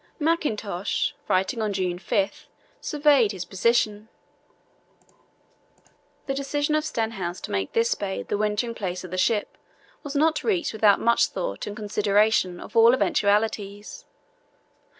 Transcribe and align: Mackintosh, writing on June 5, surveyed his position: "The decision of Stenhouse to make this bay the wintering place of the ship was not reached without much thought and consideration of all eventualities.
Mackintosh, 0.19 1.13
writing 1.27 1.61
on 1.61 1.73
June 1.73 1.99
5, 1.99 2.47
surveyed 2.79 3.33
his 3.33 3.45
position: 3.45 4.09
"The 6.25 6.33
decision 6.33 6.73
of 6.73 6.83
Stenhouse 6.83 7.39
to 7.41 7.51
make 7.51 7.73
this 7.73 7.93
bay 7.93 8.23
the 8.23 8.35
wintering 8.35 8.73
place 8.73 9.03
of 9.03 9.11
the 9.11 9.17
ship 9.19 9.59
was 10.01 10.15
not 10.15 10.43
reached 10.43 10.73
without 10.73 10.99
much 10.99 11.27
thought 11.27 11.67
and 11.67 11.75
consideration 11.75 12.59
of 12.59 12.75
all 12.75 12.95
eventualities. 12.95 14.05